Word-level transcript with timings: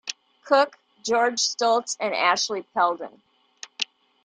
Cook, 0.45 0.79
George 1.03 1.37
Stults 1.39 1.95
and 1.99 2.15
Ashley 2.15 2.65
Peldon. 2.75 3.21